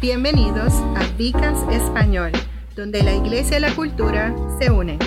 [0.00, 2.32] Bienvenidos a Vicas Español,
[2.74, 4.98] donde la iglesia y la cultura se unen.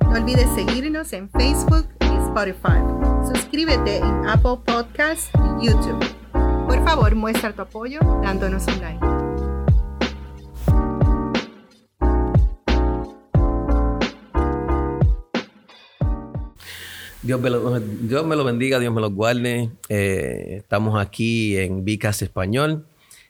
[0.00, 2.82] No olvides seguirnos en Facebook y Spotify.
[3.32, 5.30] Suscríbete en Apple Podcasts
[5.60, 6.04] y YouTube.
[6.32, 9.06] Por favor, muestra tu apoyo dándonos un like.
[17.22, 19.70] Dios me, lo, Dios me lo bendiga, Dios me lo guarde.
[19.88, 22.84] Eh, estamos aquí en Vicas Español.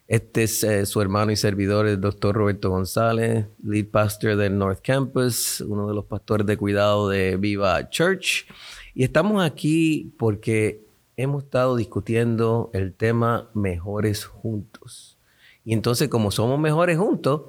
[0.06, 4.80] Este es eh, su hermano y servidor, el doctor Roberto González, lead pastor del North
[4.82, 8.46] Campus, uno de los pastores de cuidado de Viva Church.
[8.94, 10.84] Y estamos aquí porque
[11.16, 15.16] hemos estado discutiendo el tema mejores juntos.
[15.64, 17.41] Y entonces, como somos mejores juntos,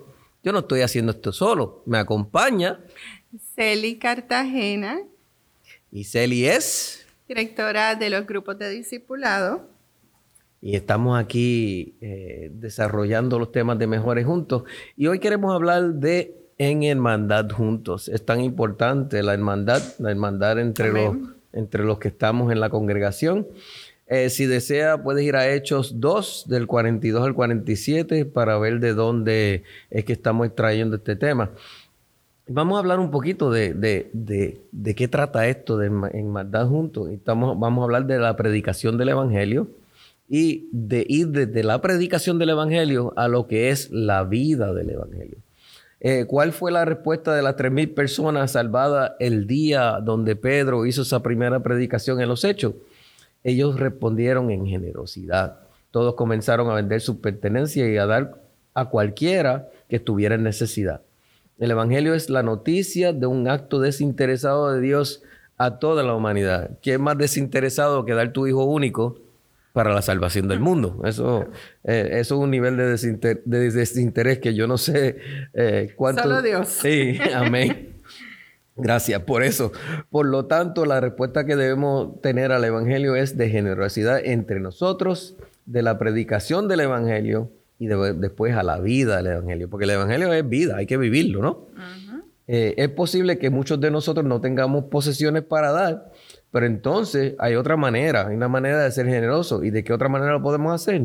[0.41, 1.83] yo no estoy haciendo esto solo.
[1.85, 2.79] Me acompaña
[3.53, 5.01] Celi Cartagena.
[5.91, 9.74] Y Celi es directora de los grupos de discipulado
[10.65, 14.63] y estamos aquí eh, desarrollando los temas de Mejores Juntos.
[14.97, 18.09] Y hoy queremos hablar de en hermandad juntos.
[18.09, 21.17] Es tan importante la hermandad, la hermandad entre, los,
[21.53, 23.45] entre los que estamos en la congregación.
[24.07, 28.95] Eh, si desea, puedes ir a Hechos 2, del 42 al 47, para ver de
[28.95, 31.51] dónde es que estamos extrayendo este tema.
[32.47, 37.11] Vamos a hablar un poquito de, de, de, de qué trata esto de hermandad juntos.
[37.11, 39.67] Estamos, vamos a hablar de la predicación del Evangelio
[40.27, 44.89] y de ir desde la predicación del Evangelio a lo que es la vida del
[44.89, 45.37] Evangelio.
[45.99, 51.03] Eh, ¿Cuál fue la respuesta de las 3.000 personas salvadas el día donde Pedro hizo
[51.03, 52.73] esa primera predicación en los hechos?
[53.43, 55.59] Ellos respondieron en generosidad.
[55.91, 58.41] Todos comenzaron a vender sus pertenencias y a dar
[58.73, 61.01] a cualquiera que estuviera en necesidad.
[61.57, 65.23] El Evangelio es la noticia de un acto desinteresado de Dios
[65.57, 66.71] a toda la humanidad.
[66.81, 69.24] ¿Quién más desinteresado que dar tu hijo único
[69.75, 71.01] para la salvación del mundo.
[71.03, 71.49] Eso,
[71.83, 75.17] eh, eso es un nivel de, desinterés que yo no sé
[75.53, 76.23] eh, cuánto.
[76.23, 76.69] Solo Dios.
[76.69, 77.97] Sí, amén.
[78.77, 79.73] Gracias por eso.
[80.09, 85.35] Por lo tanto, la respuesta que debemos tener al Evangelio es de generosidad entre nosotros,
[85.65, 89.69] de la predicación del Evangelio y después a la vida del Evangelio.
[89.69, 91.67] Porque el Evangelio es vida, hay que vivirlo, ¿no?
[92.47, 96.11] Eh, es posible que muchos de nosotros no tengamos posesiones para dar,
[96.55, 99.65] pero entonces hay otra manera, hay una manera de ser generoso.
[99.65, 101.01] ¿Y de qué otra manera lo podemos hacer?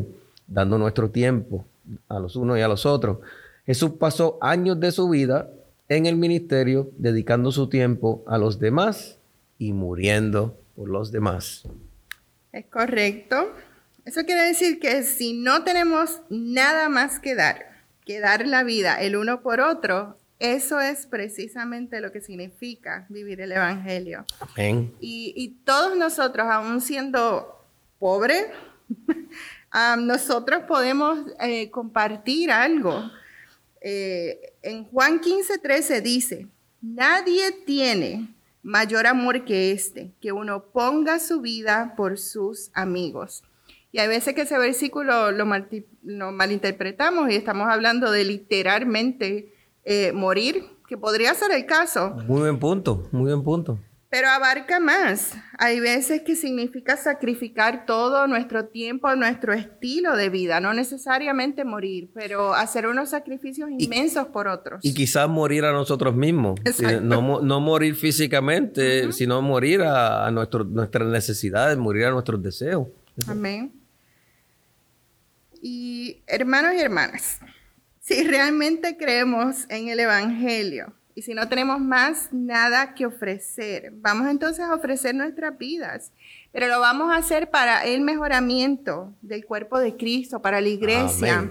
[0.46, 1.66] Dando nuestro tiempo
[2.06, 3.18] a los unos y a los otros.
[3.66, 5.50] Jesús pasó años de su vida
[5.88, 9.18] en el ministerio dedicando su tiempo a los demás
[9.58, 11.64] y muriendo por los demás.
[12.52, 13.52] Es correcto.
[14.04, 17.72] Eso quiere decir que si no tenemos nada más que dar,
[18.04, 23.42] que dar la vida el uno por otro, eso es precisamente lo que significa vivir
[23.42, 24.24] el Evangelio.
[24.98, 27.62] Y, todos nosotros, aún siendo
[27.98, 28.46] pobres,
[29.98, 33.02] nosotros podemos eh, compartir algo.
[33.82, 36.46] Eh, en Juan 15, 13 dice,
[36.80, 43.42] nadie tiene mayor amor que este, que uno ponga su vida por sus amigos.
[43.92, 45.44] Y hay veces que ese versículo lo,
[46.02, 49.52] lo malinterpretamos y estamos hablando de literalmente
[49.92, 52.10] eh, morir, que podría ser el caso.
[52.28, 53.80] Muy buen punto, muy buen punto.
[54.08, 55.32] Pero abarca más.
[55.58, 62.08] Hay veces que significa sacrificar todo nuestro tiempo, nuestro estilo de vida, no necesariamente morir,
[62.14, 64.78] pero hacer unos sacrificios inmensos por otros.
[64.84, 66.60] Y quizás morir a nosotros mismos.
[67.02, 72.86] No, no, morir físicamente, sino morir a, a nuestras necesidades, morir a nuestros deseos.
[73.26, 73.72] Amén.
[75.60, 77.40] Y hermanos y hermanas,
[78.00, 84.28] si realmente creemos en el Evangelio y si no tenemos más nada que ofrecer, vamos
[84.28, 86.12] entonces a ofrecer nuestras vidas,
[86.50, 91.50] pero lo vamos a hacer para el mejoramiento del cuerpo de Cristo, para la iglesia.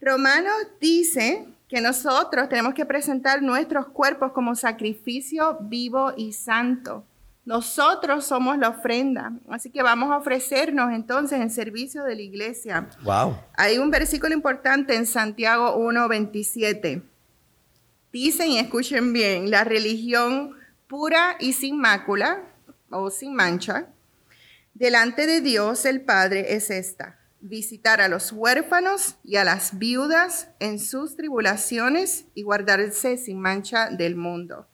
[0.00, 7.04] Romanos dice que nosotros tenemos que presentar nuestros cuerpos como sacrificio vivo y santo.
[7.44, 12.88] Nosotros somos la ofrenda, así que vamos a ofrecernos entonces en servicio de la iglesia.
[13.02, 13.36] Wow.
[13.56, 17.02] Hay un versículo importante en Santiago 1:27.
[18.12, 20.54] Dicen y escuchen bien, la religión
[20.86, 22.42] pura y sin mácula
[22.90, 23.86] o sin mancha
[24.74, 30.48] delante de Dios el Padre es esta: visitar a los huérfanos y a las viudas
[30.58, 34.66] en sus tribulaciones y guardarse sin mancha del mundo.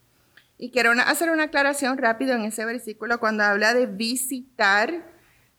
[0.59, 5.05] Y quiero hacer una aclaración rápido en ese versículo cuando habla de visitar.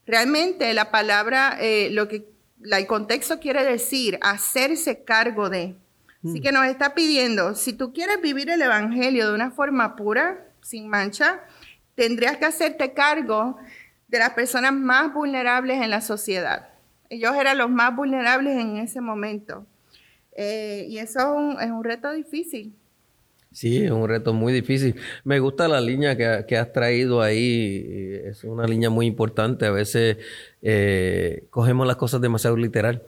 [0.05, 2.29] Realmente la palabra, eh, lo que
[2.63, 5.75] el contexto quiere decir, hacerse cargo de.
[6.23, 6.41] Así mm.
[6.41, 10.87] que nos está pidiendo, si tú quieres vivir el Evangelio de una forma pura, sin
[10.87, 11.41] mancha,
[11.95, 13.57] tendrías que hacerte cargo
[14.07, 16.69] de las personas más vulnerables en la sociedad.
[17.09, 19.65] Ellos eran los más vulnerables en ese momento.
[20.35, 22.75] Eh, y eso es un, es un, reto difícil.
[23.57, 24.93] Sí, es un reto muy difícil.
[25.23, 28.21] Me gusta la línea que, que has traído ahí.
[28.23, 29.65] Es una línea muy importante.
[29.65, 30.17] A veces
[30.61, 33.01] eh, cogemos las cosas demasiado literal.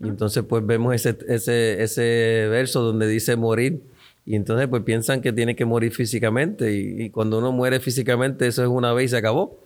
[0.00, 3.82] Y entonces pues vemos ese, ese, ese verso donde dice morir.
[4.24, 6.72] Y entonces pues piensan que tiene que morir físicamente.
[6.72, 9.64] Y, y, cuando uno muere físicamente, eso es una vez y se acabó.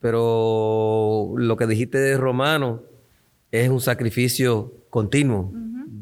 [0.00, 2.82] Pero lo que dijiste de Romano
[3.50, 5.50] es un sacrificio continuo,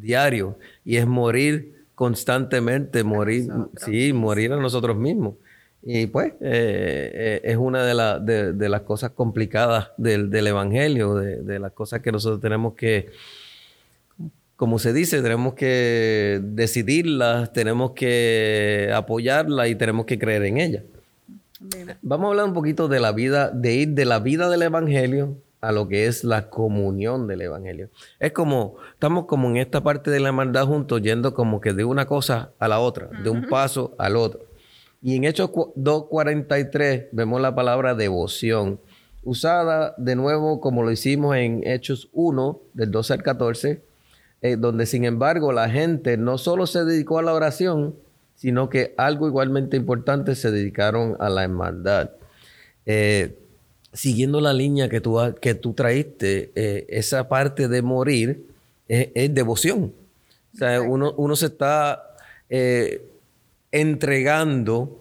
[0.01, 0.59] diario.
[0.85, 5.35] Y es morir constantemente, morir, sí, morir a nosotros mismos.
[5.83, 11.43] Y pues eh, eh, es una de, de, las cosas complicadas del, del Evangelio, de,
[11.43, 13.11] de, las cosas que nosotros tenemos que,
[14.57, 20.85] como se dice, tenemos que decidirlas, tenemos que apoyarlas y tenemos que creer en ellas.
[22.01, 25.37] Vamos a hablar un poquito de la vida, de ir de la vida del Evangelio
[25.61, 27.91] a lo que es la comunión del Evangelio.
[28.19, 31.85] Es como, estamos como en esta parte de la hermandad juntos, yendo como que de
[31.85, 34.41] una cosa a la otra, de un paso al otro.
[35.03, 38.81] Y en Hechos 2.43 vemos la palabra devoción,
[39.23, 43.83] usada de nuevo como lo hicimos en Hechos 1, del 12 al 14,
[44.43, 47.97] eh, donde sin embargo la gente no solo se dedicó a la oración,
[48.35, 52.13] sino que algo igualmente importante se dedicaron a la hermandad.
[52.87, 53.40] Eh,
[53.93, 58.47] siguiendo la línea que tú, que tú traíste, eh, esa parte de morir
[58.89, 59.93] es, devoción.
[60.55, 62.17] O sea, uno, uno, se está
[62.49, 63.03] eh,
[63.71, 64.99] entregando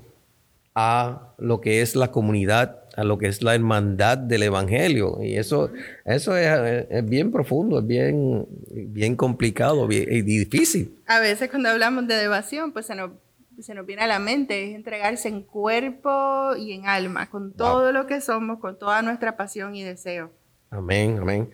[0.76, 5.20] a lo que es la comunidad, a lo que es la hermandad del Evangelio.
[5.24, 5.72] Y eso,
[6.06, 10.96] eso es, bien profundo, es bien, bien complicado y difícil.
[11.08, 13.12] A veces cuando hablamos de devoción, pues se nos
[13.62, 17.92] se nos viene a la mente es entregarse en cuerpo y en alma, con todo
[17.92, 20.32] lo que somos, con toda nuestra pasión y deseo.
[20.70, 21.50] Amén, amén.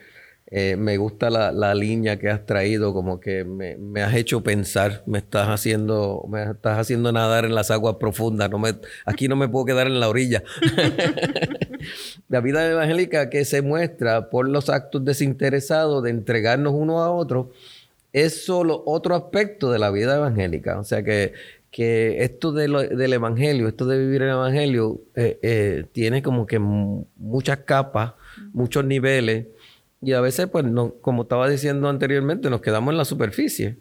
[0.52, 5.18] Eh, me gusta la, línea que has traído, como que me, has hecho pensar, me
[5.18, 8.52] estás haciendo, me estás haciendo nadar en las aguas profundas.
[8.52, 8.76] No me,
[9.06, 10.44] aquí no me puedo quedar en la orilla.
[12.30, 17.52] la vida evangélica que se muestra por los actos desinteresados de entregarnos uno a otro
[18.14, 20.80] es solo otro aspecto de la vida evangélica.
[20.80, 21.34] O sea que
[21.76, 27.58] que esto del Evangelio, esto de vivir el Evangelio, eh, eh, tiene como que muchas
[27.66, 28.14] capas,
[28.54, 29.48] muchos niveles,
[30.02, 33.76] y a veces, pues, no, como estaba diciendo anteriormente, nos quedamos en la superficie.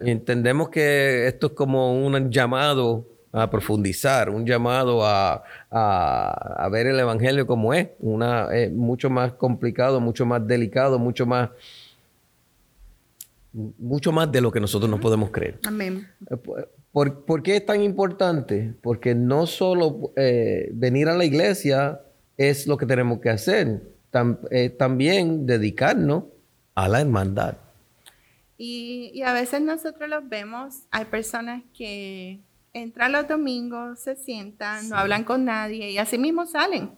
[0.00, 5.44] entendemos que esto es como un llamado a profundizar, un llamado a,
[6.72, 11.50] ver el Evangelio como es, una, mucho más complicado, mucho más delicado, mucho más
[13.78, 15.60] mucho más de lo que nosotros nos podemos creer.
[15.64, 16.08] Amén.
[16.96, 18.72] ¿Por, qué es tan importante?
[18.80, 22.00] Porque no solo eh, venir a la iglesia
[22.38, 23.82] es lo que tenemos que hacer,
[24.50, 26.24] eh, también dedicarnos
[26.74, 27.58] a la hermandad.
[28.56, 32.40] Y, a veces nosotros los vemos, hay personas que
[32.72, 36.92] entran los domingos, se sientan, no hablan con nadie y así mismo salen.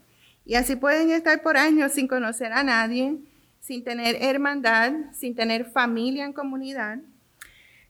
[0.44, 3.16] Y así pueden estar por años sin conocer a nadie,
[3.58, 7.00] sin tener hermandad, sin tener familia en comunidad.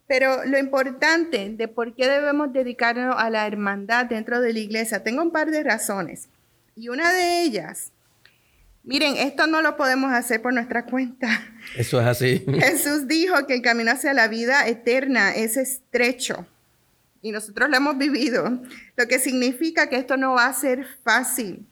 [0.09, 5.05] Pero lo importante de por qué debemos dedicarnos a la hermandad dentro de la iglesia,
[5.05, 6.29] tengo un par de razones.
[6.75, 7.93] Y una de ellas,
[8.83, 11.29] miren, esto no lo podemos hacer por nuestra cuenta.
[11.77, 12.45] Eso es así.
[12.59, 16.47] Jesús dijo que el camino hacia la vida eterna es estrecho.
[17.21, 18.61] Y nosotros lo hemos vivido,
[18.97, 21.67] lo que significa que esto no va a ser fácil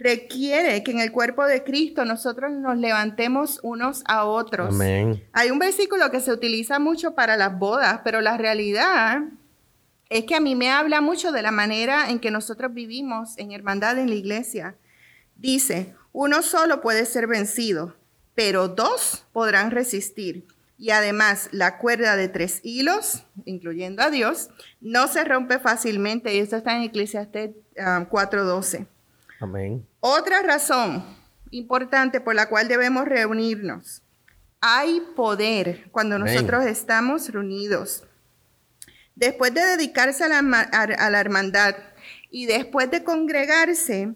[0.00, 4.74] requiere que en el cuerpo de Cristo nosotros nos levantemos unos a otros.
[4.74, 5.22] Amén.
[5.32, 9.20] Hay un versículo que se utiliza mucho para las bodas, pero la realidad
[10.08, 13.52] es que a mí me habla mucho de la manera en que nosotros vivimos en
[13.52, 14.74] hermandad en la iglesia.
[15.36, 17.94] Dice, uno solo puede ser vencido,
[18.34, 20.46] pero dos podrán resistir.
[20.78, 24.48] Y además, la cuerda de tres hilos, incluyendo a Dios,
[24.80, 26.34] no se rompe fácilmente.
[26.34, 28.86] Y esto está en Eclesiastes 4:12.
[29.40, 29.86] Amén.
[30.00, 31.02] Otra razón
[31.50, 34.02] importante por la cual debemos reunirnos.
[34.60, 38.04] Hay poder cuando nosotros estamos reunidos.
[39.14, 41.74] Después de dedicarse a la, hermandad
[42.30, 44.14] y después de congregarse,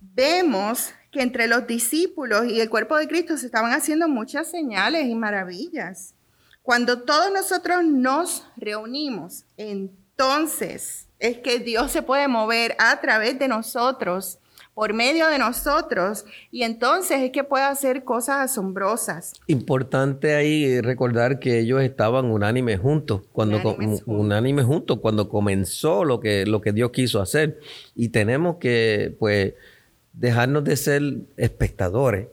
[0.00, 5.06] vemos que entre los discípulos y el cuerpo de Cristo se estaban haciendo muchas señales
[5.06, 6.14] y maravillas.
[6.62, 13.48] Cuando todos nosotros nos reunimos, entonces es que Dios se puede mover a través de
[13.48, 14.38] nosotros
[14.74, 19.34] por medio de nosotros y entonces es que puede hacer cosas asombrosas.
[19.46, 23.76] Importante ahí recordar que ellos estaban unánimes juntos cuando
[24.06, 27.60] unánimes, juntos cuando comenzó lo que lo que Dios quiso hacer
[27.94, 29.54] y tenemos que pues
[30.12, 31.02] dejarnos de ser
[31.36, 32.26] espectadores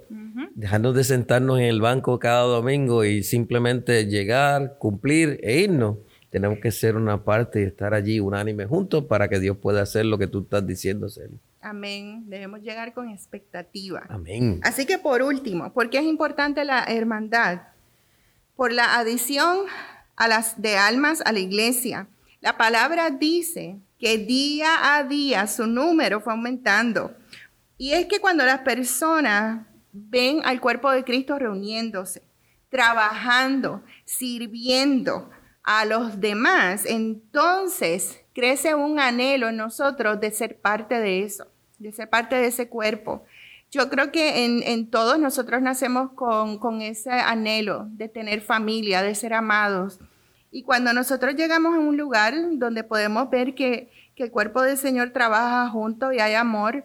[0.55, 5.97] dejarnos de sentarnos en el banco cada domingo y simplemente llegar, cumplir e irnos.
[6.29, 10.05] Tenemos que ser una parte y estar allí unánime juntos para que Dios pueda hacer
[10.05, 11.37] lo que tú estás diciendo, Celia.
[11.61, 12.23] Amén.
[12.27, 14.03] Debemos llegar con expectativa.
[14.09, 14.59] Amén.
[14.63, 17.61] Así que por último, ¿por qué es importante la hermandad?
[18.55, 19.59] Por la adición
[20.15, 22.07] a las de almas a la iglesia.
[22.41, 27.15] La palabra dice que día a día su número fue aumentando.
[27.77, 32.23] Y es que cuando las personas ven al cuerpo de Cristo reuniéndose,
[32.69, 35.29] trabajando, sirviendo
[35.63, 41.45] a los demás, entonces crece un anhelo en nosotros de ser parte de eso,
[41.77, 43.23] de ser parte de ese cuerpo.
[43.69, 49.15] Yo creo que en, todos nosotros nacemos con, con, ese anhelo de tener familia, de
[49.15, 49.99] ser amados.
[50.51, 54.77] Y cuando nosotros llegamos a un lugar donde podemos ver que, que el cuerpo del
[54.77, 56.83] Señor trabaja junto y hay amor,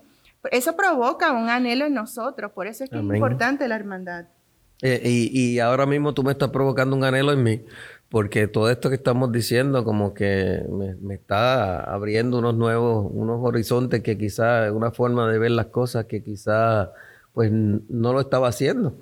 [0.52, 2.52] eso provoca un anhelo en nosotros.
[2.52, 4.26] Por eso es que es importante la hermandad.
[4.82, 7.64] Eh, y, y ahora mismo tú me estás provocando un anhelo en mí
[8.08, 10.62] porque todo esto que estamos diciendo como que
[11.02, 16.06] me, está abriendo unos nuevos, unos horizontes que quizás, una forma de ver las cosas
[16.06, 16.88] que quizás
[17.32, 18.96] pues no lo estaba haciendo.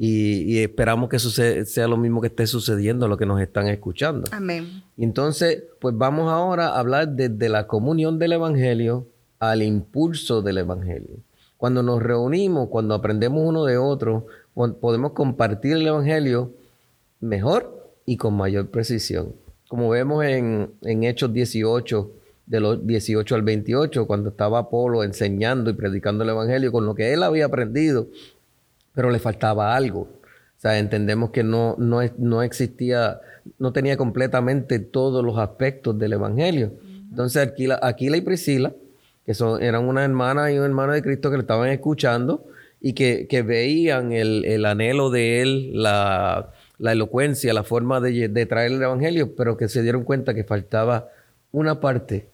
[0.00, 4.28] Y, esperamos que sea, lo mismo que esté sucediendo, lo que nos están escuchando.
[4.30, 4.84] Amén.
[4.96, 9.08] Entonces, pues vamos ahora a hablar desde la comunión del Evangelio
[9.40, 11.16] al impulso del Evangelio.
[11.56, 14.26] Cuando nos reunimos, cuando aprendemos uno de otro,
[14.80, 16.52] podemos compartir el Evangelio
[17.20, 17.77] mejor
[18.08, 19.34] y con mayor precisión.
[19.68, 22.10] Como vemos en, Hechos 18,
[22.46, 26.94] de los 18 al 28, cuando estaba Apolo enseñando y predicando el Evangelio con lo
[26.94, 28.08] que él había aprendido,
[28.94, 30.00] pero le faltaba algo.
[30.00, 33.20] O sea, entendemos que no, no, no existía,
[33.58, 36.72] no tenía completamente todos los aspectos del Evangelio.
[37.10, 38.72] Entonces, Aquila, Aquila y Priscila,
[39.26, 42.46] que son, eran una hermana y un hermano de Cristo que le estaban escuchando
[42.80, 48.46] y que, que veían el, el anhelo de él, la, la elocuencia, la forma de,
[48.46, 51.08] traer el Evangelio, pero que se dieron cuenta que faltaba
[51.52, 52.28] una parte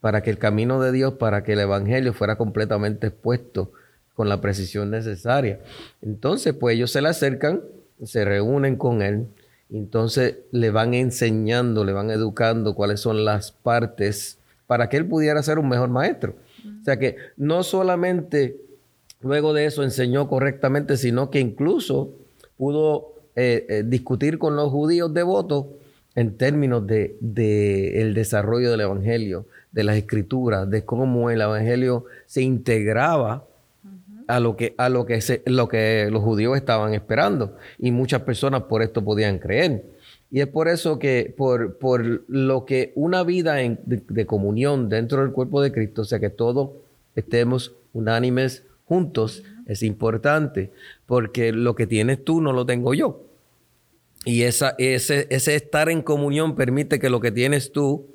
[0.00, 3.72] para que el camino de Dios, para que el Evangelio fuera completamente expuesto
[4.14, 5.60] con la precisión necesaria.
[6.02, 7.62] Entonces, pues ellos se le acercan,
[8.04, 9.26] se reúnen con él,
[9.70, 15.42] entonces le van enseñando, le van educando cuáles son las partes para que él pudiera
[15.42, 16.36] ser un mejor maestro.
[16.80, 18.56] O sea que no solamente
[19.20, 22.14] luego de eso enseñó correctamente, sino que incluso
[22.56, 25.64] pudo eh, eh, discutir con los judíos devotos
[26.14, 27.16] en términos de,
[28.02, 33.46] el desarrollo del Evangelio, de las escrituras, de cómo el Evangelio se integraba
[34.26, 37.56] a lo que, a lo que, lo que los judíos estaban esperando.
[37.78, 39.84] Y muchas personas por esto podían creer.
[40.30, 45.32] Y es por eso que, por, por lo que una vida de, comunión dentro del
[45.32, 46.72] cuerpo de Cristo, o sea, que todos
[47.16, 50.72] estemos unánimes juntos, es importante,
[51.06, 53.29] porque lo que tienes tú no lo tengo yo.
[54.24, 58.06] Y esa, ese, ese estar en comunión permite que lo que tienes tú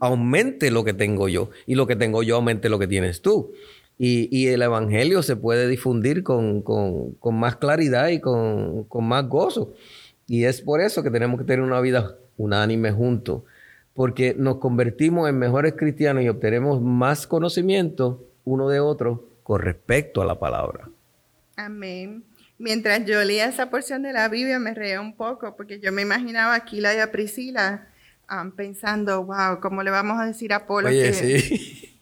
[0.00, 3.52] aumente lo que tengo yo y lo que tengo yo aumente lo que tienes tú.
[3.98, 6.62] Y, el Evangelio se puede difundir con,
[7.32, 9.72] más claridad y con, con, más gozo.
[10.26, 13.44] Y es por eso que tenemos que tener una vida unánime juntos,
[13.94, 20.20] porque nos convertimos en mejores cristianos y obtenemos más conocimiento uno de otro con respecto
[20.20, 20.90] a la palabra.
[21.56, 22.22] Amén.
[22.58, 26.02] Mientras yo leía esa porción de la Biblia me reía un poco porque yo me
[26.02, 27.88] imaginaba a Aquila y a Priscila
[28.30, 31.42] um, pensando, wow, ¿cómo le vamos a decir a Apolo que,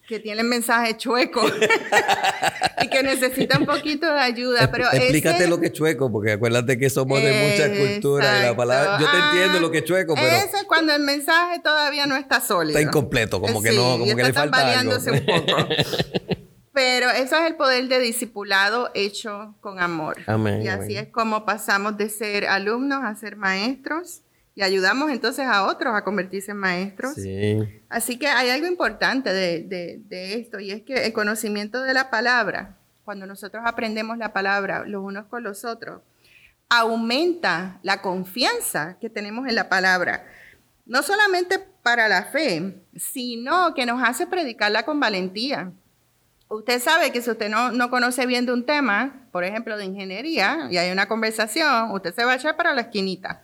[0.07, 1.45] que tiene mensaje chueco
[2.81, 4.71] y que necesita un poquito de ayuda?
[4.71, 8.55] Pero Explícate lo que es chueco, porque acuérdate que somos de mucha cultura y la
[8.55, 8.97] palabra.
[8.97, 10.37] Yo te entiendo lo que es chueco, pero.
[10.37, 12.79] Eso es cuando el mensaje todavía no está sólido.
[12.79, 14.95] Está incompleto, como que no, como que le falta algo.
[14.95, 15.67] un poco.
[16.75, 20.17] Pero eso es el poder de discipulado hecho con amor.
[20.27, 24.23] Amén, y así es como pasamos de ser alumnos a ser maestros
[24.55, 27.13] y ayudamos entonces a otros a convertirse en maestros.
[27.13, 27.59] Sí.
[27.87, 32.75] Así que hay algo importante de, esto y es que el conocimiento de la palabra,
[33.05, 36.01] cuando nosotros aprendemos la palabra los unos con los otros,
[36.67, 40.25] aumenta la confianza que tenemos en la palabra.
[40.85, 45.71] No solamente para la fe, sino que nos hace predicarla con valentía
[46.47, 49.85] usted sabe que si usted no, no, conoce bien de un tema, por ejemplo, de
[49.85, 53.43] ingeniería, y hay una conversación, usted se va a echar para la esquinita.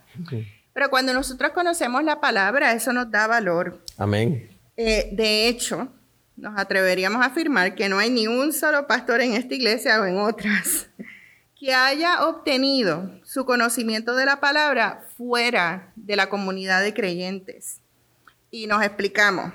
[0.72, 3.84] Pero cuando nosotros conocemos la palabra, eso nos da valor.
[3.98, 4.48] Amén.
[4.76, 5.88] Eh, de hecho,
[6.36, 10.06] nos atreveríamos a afirmar que no hay ni un solo pastor en esta iglesia o
[10.06, 10.88] en otras
[11.58, 17.80] que haya obtenido su conocimiento de la palabra fuera de la comunidad de creyentes.
[18.50, 19.52] Y nos explicamos.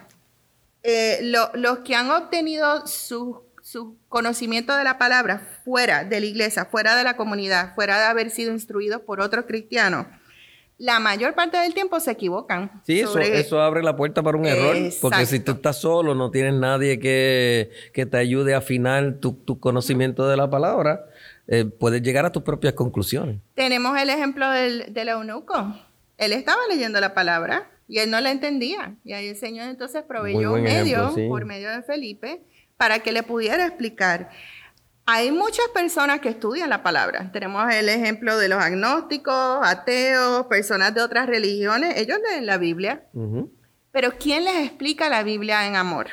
[0.83, 1.19] Eh,
[1.53, 6.95] los que han obtenido su, su conocimiento de la palabra fuera de la iglesia, fuera
[6.95, 10.05] de la comunidad, fuera de haber sido instruidos por otros cristianos,
[10.77, 12.81] la mayor parte del tiempo se equivocan.
[12.85, 14.75] Sí, eso, eso abre la puerta para un error.
[15.01, 20.27] Porque si tú estás solo, no tienes nadie que, te ayude a afinar tu, conocimiento
[20.27, 21.05] de la palabra,
[21.47, 23.37] eh, puedes llegar a tus propias conclusiones.
[23.55, 25.75] Tenemos el ejemplo del, del eunuco.
[26.17, 28.95] Él estaba leyendo la palabra y él no la entendía.
[29.03, 32.43] Y ahí el Señor entonces proveyó un medio, por medio de Felipe,
[32.75, 34.29] para que le pudiera explicar.
[35.05, 37.31] Hay muchas personas que estudian la palabra.
[37.31, 41.95] Tenemos el ejemplo de los agnósticos, ateos, personas de otras religiones.
[41.97, 43.05] Ellos leen la Biblia.
[43.91, 46.07] Pero ¿quién les explica la Biblia en amor?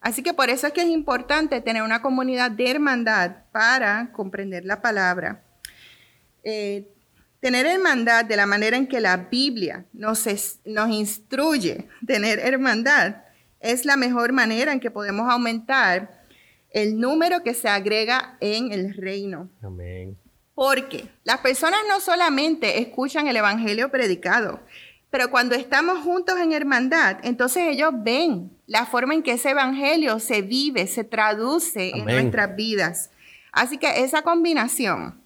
[0.00, 4.64] Así que por eso es que es importante tener una comunidad de hermandad para comprender
[4.64, 5.42] la palabra.
[6.44, 6.86] Eh,
[7.40, 10.26] tener hermandad de la manera en que la Biblia nos,
[10.64, 13.16] nos instruye tener hermandad
[13.60, 16.24] es la mejor manera en que podemos aumentar
[16.70, 19.48] el número que se agrega en el reino.
[19.62, 20.16] Amén.
[20.54, 24.60] Porque las personas no solamente escuchan el Evangelio predicado,
[25.10, 30.18] pero cuando estamos juntos en hermandad, entonces ellos ven la forma en que ese Evangelio
[30.18, 33.10] se vive, se traduce en nuestras vidas.
[33.52, 35.22] Así que esa combinación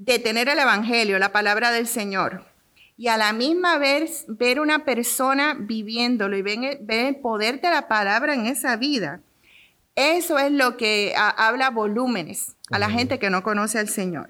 [0.00, 2.42] de tener el Evangelio, la palabra del Señor,
[2.96, 7.86] y a la misma vez ver una persona viviéndolo y ver, el poder de la
[7.86, 9.20] palabra en esa vida,
[9.96, 14.28] eso es lo que habla volúmenes a la gente que no conoce al Señor.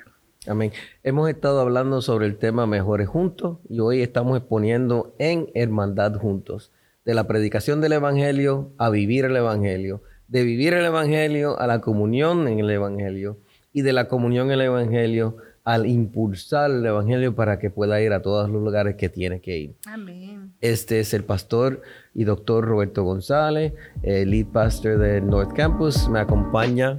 [0.49, 0.73] Amén.
[1.05, 6.73] Hemos estado hablando sobre el tema Mejores Juntos y hoy estamos exponiendo en Hermandad Juntos,
[7.05, 11.81] de la predicación del Evangelio a vivir el Evangelio, de vivir el Evangelio a la
[11.81, 13.39] comunión en el Evangelio
[13.73, 15.37] y de la comunión en el Evangelio
[15.73, 19.57] al impulsar el Evangelio para que pueda ir a todos los lugares que tiene que
[19.57, 19.75] ir.
[19.87, 20.53] Amén.
[20.61, 23.73] Este es el pastor y doctor Roberto González,
[24.03, 26.09] el lead pastor de North Campus.
[26.09, 26.99] Me acompaña.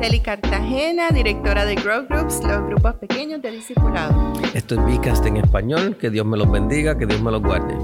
[0.00, 4.32] Celi Cartagena, directora de Grow Groups, los grupos pequeños de discipulado.
[4.52, 5.96] Esto es Vicast en español.
[5.96, 7.76] Que Dios me los bendiga, que Dios me los guarde.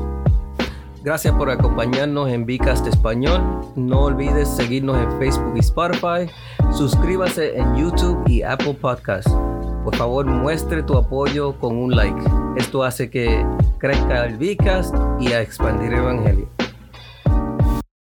[1.04, 3.40] Gracias por acompañarnos en Vicast Español.
[3.76, 6.28] No olvides seguirnos en Facebook y Spotify.
[6.72, 9.30] Suscríbase en YouTube y Apple Podcasts.
[9.84, 12.20] Por favor, muestre tu apoyo con un like.
[12.56, 13.44] Esto hace que
[13.78, 16.53] crezca el Vicast y a expandir el Evangelio.